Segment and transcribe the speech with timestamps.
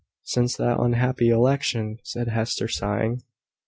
[0.23, 3.21] "Since that unhappy election," said Hester, sighing.